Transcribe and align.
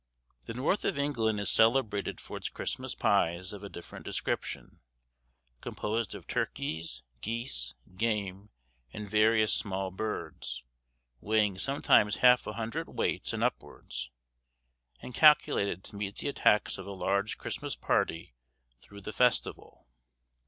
The 0.45 0.55
north 0.55 0.83
of 0.83 0.97
England 0.97 1.39
is 1.39 1.51
celebrated 1.51 2.19
for 2.19 2.35
its 2.35 2.49
Christmas 2.49 2.95
pies 2.95 3.53
of 3.53 3.63
a 3.63 3.69
different 3.69 4.03
description, 4.03 4.79
composed 5.61 6.15
of 6.15 6.25
turkeys, 6.25 7.03
geese, 7.21 7.75
game, 7.95 8.49
and 8.91 9.07
various 9.07 9.53
small 9.53 9.91
birds, 9.91 10.63
weighing 11.19 11.59
sometimes 11.59 12.15
half 12.15 12.47
a 12.47 12.53
hundred 12.53 12.87
weight 12.97 13.31
and 13.31 13.43
upwards, 13.43 14.09
and 15.03 15.13
calculated 15.13 15.83
to 15.83 15.95
meet 15.95 16.15
the 16.15 16.29
attacks 16.29 16.79
of 16.79 16.87
a 16.87 16.91
large 16.93 17.37
Christmas 17.37 17.75
party 17.75 18.33
throughout 18.79 19.03
the 19.03 19.13
festival. 19.13 19.85